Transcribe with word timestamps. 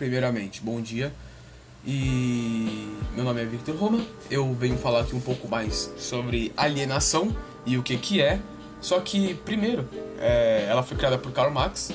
primeiramente, 0.00 0.62
bom 0.62 0.80
dia. 0.80 1.12
E 1.86 2.88
meu 3.14 3.22
nome 3.22 3.42
é 3.42 3.44
Victor 3.44 3.76
Roma. 3.76 4.02
Eu 4.30 4.54
venho 4.54 4.78
falar 4.78 5.00
aqui 5.02 5.14
um 5.14 5.20
pouco 5.20 5.46
mais 5.46 5.92
sobre 5.98 6.50
alienação 6.56 7.36
e 7.66 7.76
o 7.76 7.82
que 7.82 7.98
que 7.98 8.22
é. 8.22 8.40
Só 8.80 8.98
que 9.00 9.34
primeiro, 9.44 9.86
é, 10.18 10.64
ela 10.66 10.82
foi 10.82 10.96
criada 10.96 11.18
por 11.18 11.30
Karl 11.32 11.50
Marx 11.50 11.92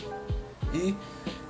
e 0.71 0.93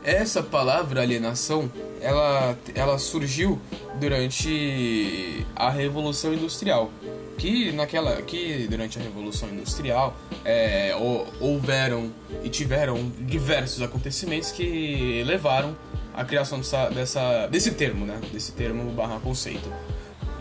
essa 0.02 0.42
palavra 0.42 1.02
alienação, 1.02 1.70
ela, 2.00 2.58
ela 2.74 2.98
surgiu 3.00 3.60
durante 4.00 5.46
a 5.58 5.70
Revolução 5.70 6.34
Industrial 6.34 6.90
que 7.38 7.74
naquela 7.74 8.22
que 8.22 8.66
durante 8.70 8.98
a 8.98 9.02
revolução 9.02 9.50
industrial 9.50 10.16
é, 10.46 10.96
houveram 11.42 12.10
e 12.44 12.50
tiveram 12.50 13.12
diversos 13.20 13.82
acontecimentos 13.82 14.52
que 14.52 15.22
levaram 15.26 15.76
à 16.16 16.24
criação 16.24 16.60
dessa, 16.60 16.90
dessa 16.90 17.48
desse 17.48 17.72
termo 17.72 18.06
né? 18.06 18.20
Desse 18.32 18.52
termo 18.54 18.92
barra 18.92 19.20
conceito. 19.20 19.72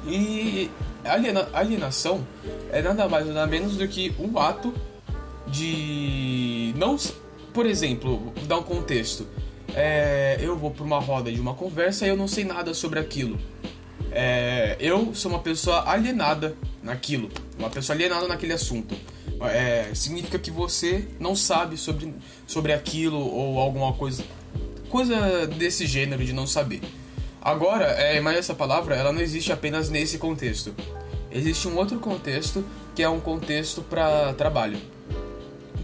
E 0.06 0.70
aliena, 1.04 1.48
alienação 1.52 2.26
é 2.70 2.80
nada 2.80 3.08
mais 3.08 3.26
nada 3.26 3.46
menos 3.46 3.76
do 3.76 3.86
que 3.88 4.14
um 4.18 4.38
ato 4.38 4.72
de 5.46 6.74
não 6.76 6.96
por 7.52 7.66
exemplo 7.66 8.32
vou 8.34 8.46
dar 8.46 8.58
um 8.58 8.62
contexto. 8.62 9.26
É, 9.74 10.38
eu 10.40 10.56
vou 10.56 10.70
para 10.70 10.84
uma 10.84 11.00
roda 11.00 11.32
de 11.32 11.40
uma 11.40 11.54
conversa 11.54 12.06
e 12.06 12.08
eu 12.08 12.16
não 12.16 12.28
sei 12.28 12.44
nada 12.44 12.72
sobre 12.72 13.00
aquilo. 13.00 13.38
É, 14.12 14.76
eu 14.78 15.12
sou 15.14 15.32
uma 15.32 15.40
pessoa 15.40 15.90
alienada 15.90 16.56
naquilo, 16.80 17.28
uma 17.58 17.68
pessoa 17.68 17.96
alienada 17.96 18.28
naquele 18.28 18.52
assunto. 18.52 18.94
É, 19.40 19.90
significa 19.92 20.38
que 20.38 20.50
você 20.50 21.08
não 21.18 21.34
sabe 21.34 21.76
sobre, 21.76 22.14
sobre 22.46 22.72
aquilo 22.72 23.18
ou 23.18 23.58
alguma 23.58 23.92
coisa 23.94 24.22
coisa 24.94 25.44
desse 25.48 25.88
gênero 25.88 26.24
de 26.24 26.32
não 26.32 26.46
saber. 26.46 26.80
Agora, 27.42 27.86
é, 27.86 28.20
mas 28.20 28.36
essa 28.36 28.54
palavra 28.54 28.94
ela 28.94 29.12
não 29.12 29.20
existe 29.20 29.52
apenas 29.52 29.90
nesse 29.90 30.18
contexto. 30.18 30.72
Existe 31.32 31.66
um 31.66 31.76
outro 31.76 31.98
contexto 31.98 32.64
que 32.94 33.02
é 33.02 33.08
um 33.08 33.18
contexto 33.18 33.82
para 33.82 34.32
trabalho, 34.34 34.78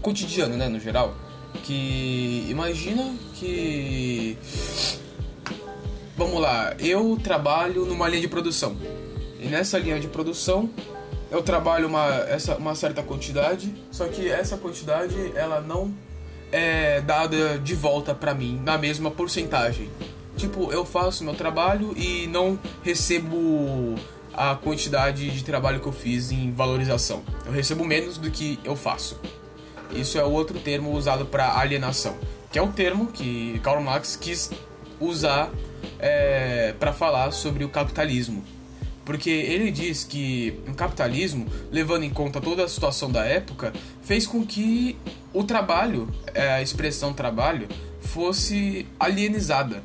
cotidiano, 0.01 0.55
né, 0.55 0.69
no 0.69 0.79
geral. 0.79 1.13
Que 1.65 2.47
imagina 2.49 3.13
que 3.35 4.37
vamos 6.15 6.39
lá, 6.39 6.73
eu 6.79 7.19
trabalho 7.21 7.85
numa 7.85 8.07
linha 8.07 8.21
de 8.21 8.29
produção. 8.29 8.77
E 9.41 9.47
nessa 9.47 9.77
linha 9.77 9.99
de 9.99 10.07
produção, 10.07 10.69
eu 11.29 11.43
trabalho 11.43 11.85
uma, 11.85 12.07
essa, 12.29 12.55
uma 12.55 12.75
certa 12.75 13.03
quantidade, 13.03 13.75
só 13.91 14.07
que 14.07 14.29
essa 14.29 14.55
quantidade 14.55 15.33
ela 15.35 15.59
não 15.59 15.93
é 16.51 17.01
dada 17.01 17.57
de 17.59 17.75
volta 17.75 18.13
para 18.13 18.33
mim 18.33 18.61
na 18.63 18.77
mesma 18.77 19.09
porcentagem. 19.09 19.89
Tipo, 20.37 20.71
eu 20.71 20.85
faço 20.85 21.23
meu 21.23 21.33
trabalho 21.33 21.93
e 21.95 22.27
não 22.27 22.59
recebo 22.83 23.95
a 24.33 24.55
quantidade 24.55 25.29
de 25.29 25.43
trabalho 25.43 25.79
que 25.79 25.87
eu 25.87 25.91
fiz 25.91 26.31
em 26.31 26.51
valorização. 26.51 27.23
Eu 27.45 27.51
recebo 27.51 27.85
menos 27.85 28.17
do 28.17 28.31
que 28.31 28.59
eu 28.63 28.75
faço. 28.75 29.19
Isso 29.93 30.17
é 30.17 30.23
outro 30.23 30.59
termo 30.59 30.91
usado 30.93 31.25
para 31.25 31.59
alienação, 31.59 32.15
que 32.51 32.57
é 32.57 32.61
um 32.61 32.71
termo 32.71 33.07
que 33.07 33.59
Karl 33.61 33.81
Marx 33.81 34.15
quis 34.15 34.49
usar 34.99 35.51
é, 35.99 36.73
para 36.79 36.93
falar 36.93 37.31
sobre 37.31 37.63
o 37.65 37.69
capitalismo. 37.69 38.43
Porque 39.03 39.29
ele 39.29 39.71
diz 39.71 40.03
que 40.03 40.59
o 40.67 40.73
capitalismo, 40.73 41.47
levando 41.71 42.03
em 42.03 42.09
conta 42.09 42.39
toda 42.39 42.63
a 42.63 42.67
situação 42.67 43.11
da 43.11 43.25
época, 43.25 43.73
fez 44.03 44.27
com 44.27 44.45
que 44.45 44.95
o 45.33 45.43
trabalho, 45.43 46.07
é, 46.33 46.53
a 46.53 46.61
expressão 46.61 47.13
trabalho, 47.13 47.67
fosse 47.99 48.85
alienizada. 48.99 49.83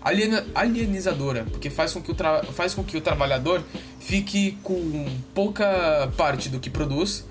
Aliena, 0.00 0.46
alienizadora, 0.54 1.44
porque 1.50 1.68
faz 1.68 1.92
com, 1.92 2.00
que 2.00 2.12
o 2.12 2.16
faz 2.52 2.74
com 2.74 2.84
que 2.84 2.96
o 2.96 3.00
trabalhador 3.00 3.62
fique 3.98 4.56
com 4.62 5.04
pouca 5.34 6.12
parte 6.16 6.48
do 6.48 6.60
que 6.60 6.70
produz 6.70 7.24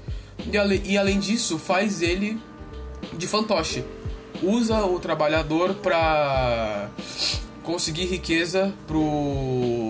e, 0.52 0.58
ale 0.58 0.82
e 0.86 0.98
além 0.98 1.20
disso 1.20 1.58
faz 1.58 2.02
ele 2.02 2.38
de 3.14 3.28
fantoche. 3.28 3.84
Usa 4.44 4.84
o 4.86 5.00
trabalhador 5.00 5.76
para 5.76 6.90
conseguir 7.64 8.06
riqueza 8.06 8.74
pro 8.86 9.85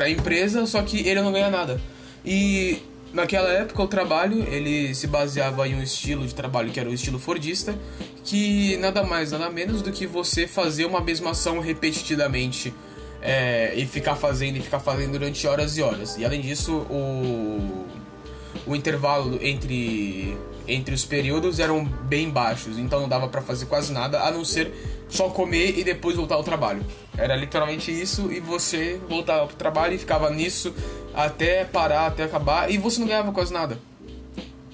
para 0.00 0.06
a 0.06 0.10
empresa, 0.10 0.64
só 0.64 0.80
que 0.80 1.06
ele 1.06 1.20
não 1.20 1.30
ganha 1.30 1.50
nada. 1.50 1.78
E 2.24 2.78
naquela 3.12 3.50
época 3.50 3.82
o 3.82 3.86
trabalho 3.86 4.42
ele 4.48 4.94
se 4.94 5.06
baseava 5.06 5.68
em 5.68 5.74
um 5.74 5.82
estilo 5.82 6.26
de 6.26 6.34
trabalho 6.34 6.70
que 6.70 6.80
era 6.80 6.88
o 6.88 6.94
estilo 6.94 7.18
fordista, 7.18 7.78
que 8.24 8.78
nada 8.78 9.02
mais 9.02 9.30
nada 9.32 9.50
menos 9.50 9.82
do 9.82 9.92
que 9.92 10.06
você 10.06 10.46
fazer 10.46 10.86
uma 10.86 11.02
mesma 11.02 11.32
ação 11.32 11.60
repetidamente 11.60 12.72
é, 13.20 13.74
e 13.76 13.84
ficar 13.84 14.16
fazendo 14.16 14.56
e 14.56 14.62
ficar 14.62 14.80
fazendo 14.80 15.12
durante 15.12 15.46
horas 15.46 15.76
e 15.76 15.82
horas. 15.82 16.16
E 16.16 16.24
além 16.24 16.40
disso 16.40 16.78
o 16.88 17.86
o 18.66 18.74
intervalo 18.74 19.38
entre 19.42 20.34
entre 20.66 20.94
os 20.94 21.04
períodos 21.04 21.58
eram 21.58 21.84
bem 21.84 22.30
baixos, 22.30 22.78
então 22.78 23.00
não 23.00 23.08
dava 23.08 23.28
para 23.28 23.42
fazer 23.42 23.66
quase 23.66 23.92
nada 23.92 24.22
a 24.22 24.30
não 24.30 24.46
ser 24.46 24.72
só 25.10 25.28
comer 25.28 25.78
e 25.78 25.84
depois 25.84 26.16
voltar 26.16 26.36
ao 26.36 26.44
trabalho. 26.44 26.84
Era 27.16 27.36
literalmente 27.36 27.90
isso 27.90 28.32
e 28.32 28.40
você 28.40 29.00
voltava 29.08 29.46
pro 29.46 29.56
trabalho 29.56 29.94
e 29.94 29.98
ficava 29.98 30.30
nisso 30.30 30.74
até 31.14 31.64
parar, 31.64 32.06
até 32.06 32.24
acabar 32.24 32.70
e 32.70 32.78
você 32.78 33.00
não 33.00 33.06
ganhava 33.06 33.32
quase 33.32 33.52
nada. 33.52 33.78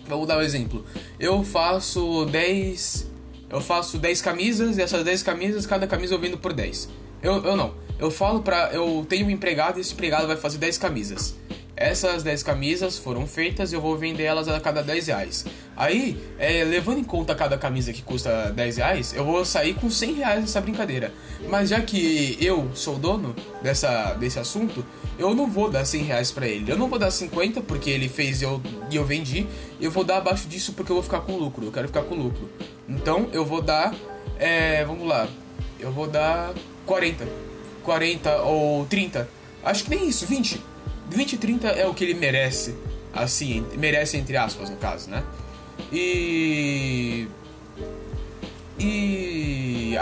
Vou 0.06 0.24
dar 0.24 0.38
um 0.38 0.42
exemplo. 0.42 0.84
Eu 1.18 1.42
faço 1.42 2.26
10 2.26 3.16
eu 3.48 3.60
faço 3.60 3.98
10 3.98 4.22
camisas 4.22 4.78
e 4.78 4.82
essas 4.82 5.04
10 5.04 5.22
camisas, 5.22 5.66
cada 5.66 5.86
camisa 5.86 6.14
eu 6.14 6.18
vendo 6.18 6.36
por 6.36 6.52
10. 6.52 6.88
Eu, 7.22 7.44
eu 7.44 7.56
não. 7.56 7.74
Eu 7.98 8.10
falo 8.10 8.42
pra. 8.42 8.70
Eu 8.72 9.06
tenho 9.08 9.26
um 9.26 9.30
empregado 9.30 9.78
e 9.78 9.80
esse 9.80 9.92
empregado 9.92 10.26
vai 10.26 10.36
fazer 10.36 10.58
10 10.58 10.78
camisas. 10.78 11.36
Essas 11.76 12.22
10 12.22 12.42
camisas 12.42 12.96
foram 12.96 13.26
feitas 13.26 13.70
e 13.70 13.74
eu 13.74 13.82
vou 13.82 13.98
vender 13.98 14.22
elas 14.22 14.48
a 14.48 14.58
cada 14.58 14.82
10 14.82 15.08
reais. 15.08 15.44
Aí, 15.76 16.18
é, 16.38 16.64
levando 16.64 16.98
em 17.00 17.04
conta 17.04 17.34
cada 17.34 17.58
camisa 17.58 17.92
que 17.92 18.00
custa 18.00 18.50
10 18.50 18.78
reais, 18.78 19.12
eu 19.14 19.26
vou 19.26 19.44
sair 19.44 19.74
com 19.74 19.90
100 19.90 20.14
reais 20.14 20.40
nessa 20.40 20.58
brincadeira. 20.62 21.12
Mas 21.50 21.68
já 21.68 21.78
que 21.82 22.38
eu 22.40 22.70
sou 22.74 22.98
dono 22.98 23.36
dessa, 23.62 24.14
desse 24.14 24.38
assunto, 24.38 24.82
eu 25.18 25.34
não 25.34 25.50
vou 25.50 25.70
dar 25.70 25.84
100 25.84 26.02
reais 26.04 26.30
pra 26.30 26.48
ele. 26.48 26.72
Eu 26.72 26.78
não 26.78 26.88
vou 26.88 26.98
dar 26.98 27.10
50 27.10 27.60
porque 27.60 27.90
ele 27.90 28.08
fez 28.08 28.40
e 28.40 28.46
eu, 28.46 28.62
e 28.90 28.96
eu 28.96 29.04
vendi. 29.04 29.46
Eu 29.78 29.90
vou 29.90 30.02
dar 30.02 30.16
abaixo 30.16 30.48
disso 30.48 30.72
porque 30.72 30.90
eu 30.90 30.96
vou 30.96 31.02
ficar 31.02 31.20
com 31.20 31.36
lucro. 31.36 31.66
Eu 31.66 31.72
quero 31.72 31.88
ficar 31.88 32.04
com 32.04 32.14
lucro. 32.14 32.48
Então, 32.88 33.28
eu 33.34 33.44
vou 33.44 33.60
dar. 33.60 33.94
É, 34.38 34.82
vamos 34.86 35.06
lá. 35.06 35.28
Eu 35.78 35.92
vou 35.92 36.06
dar 36.06 36.54
40. 36.86 37.28
40 37.82 38.42
ou 38.42 38.86
30. 38.86 39.28
Acho 39.62 39.84
que 39.84 39.90
nem 39.90 40.08
isso, 40.08 40.24
20. 40.24 40.75
20 41.10 41.32
e 41.32 41.36
30 41.38 41.68
é 41.68 41.86
o 41.86 41.94
que 41.94 42.04
ele 42.04 42.14
merece, 42.14 42.74
assim, 43.12 43.64
merece 43.76 44.16
entre 44.16 44.36
aspas 44.36 44.70
no 44.70 44.76
caso, 44.76 45.10
né? 45.10 45.22
E. 45.92 47.28
E. 48.78 49.94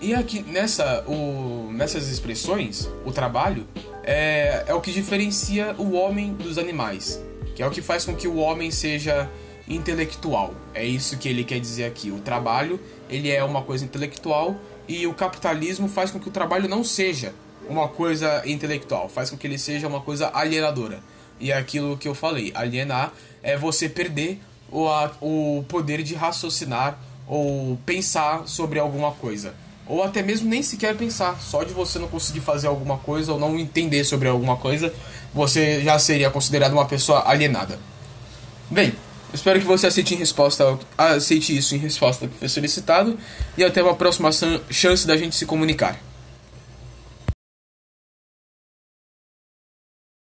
E 0.00 0.14
aqui 0.14 0.42
nessa, 0.42 1.04
o, 1.06 1.70
nessas 1.72 2.08
expressões, 2.08 2.88
o 3.04 3.12
trabalho 3.12 3.66
é, 4.02 4.64
é 4.66 4.74
o 4.74 4.80
que 4.80 4.92
diferencia 4.92 5.74
o 5.76 5.92
homem 5.92 6.32
dos 6.32 6.56
animais, 6.56 7.20
que 7.54 7.62
é 7.62 7.66
o 7.66 7.70
que 7.70 7.82
faz 7.82 8.06
com 8.06 8.14
que 8.14 8.26
o 8.26 8.36
homem 8.36 8.70
seja 8.70 9.28
intelectual. 9.68 10.54
É 10.74 10.84
isso 10.84 11.18
que 11.18 11.28
ele 11.28 11.44
quer 11.44 11.60
dizer 11.60 11.84
aqui. 11.84 12.10
O 12.10 12.18
trabalho 12.18 12.80
ele 13.10 13.30
é 13.30 13.44
uma 13.44 13.62
coisa 13.62 13.84
intelectual 13.84 14.56
e 14.88 15.06
o 15.06 15.12
capitalismo 15.12 15.86
faz 15.86 16.10
com 16.10 16.18
que 16.18 16.28
o 16.28 16.32
trabalho 16.32 16.68
não 16.68 16.82
seja 16.82 17.34
uma 17.70 17.88
coisa 17.88 18.42
intelectual, 18.44 19.08
faz 19.08 19.30
com 19.30 19.36
que 19.36 19.46
ele 19.46 19.58
seja 19.58 19.86
uma 19.86 20.00
coisa 20.00 20.30
alienadora. 20.34 21.00
E 21.38 21.52
é 21.52 21.56
aquilo 21.56 21.96
que 21.96 22.08
eu 22.08 22.14
falei, 22.14 22.52
alienar 22.54 23.12
é 23.42 23.56
você 23.56 23.88
perder 23.88 24.40
o, 24.70 24.88
a, 24.88 25.10
o 25.20 25.64
poder 25.68 26.02
de 26.02 26.14
raciocinar 26.14 26.98
ou 27.26 27.78
pensar 27.86 28.46
sobre 28.46 28.78
alguma 28.78 29.12
coisa. 29.12 29.54
Ou 29.86 30.02
até 30.02 30.22
mesmo 30.22 30.48
nem 30.48 30.62
sequer 30.62 30.96
pensar, 30.96 31.40
só 31.40 31.62
de 31.62 31.72
você 31.72 31.98
não 31.98 32.08
conseguir 32.08 32.40
fazer 32.40 32.66
alguma 32.66 32.98
coisa 32.98 33.32
ou 33.32 33.38
não 33.38 33.58
entender 33.58 34.04
sobre 34.04 34.28
alguma 34.28 34.56
coisa, 34.56 34.92
você 35.32 35.80
já 35.80 35.98
seria 35.98 36.28
considerado 36.28 36.72
uma 36.72 36.86
pessoa 36.86 37.28
alienada. 37.28 37.78
Bem, 38.68 38.92
espero 39.32 39.58
que 39.60 39.66
você 39.66 39.86
aceite, 39.86 40.14
em 40.14 40.18
resposta, 40.18 40.78
aceite 40.98 41.56
isso 41.56 41.74
em 41.74 41.78
resposta 41.78 42.24
ao 42.24 42.30
que 42.30 42.38
foi 42.38 42.48
solicitado 42.48 43.18
e 43.56 43.64
até 43.64 43.82
uma 43.82 43.94
próxima 43.94 44.30
chance 44.70 45.06
da 45.06 45.16
gente 45.16 45.34
se 45.34 45.46
comunicar. 45.46 46.09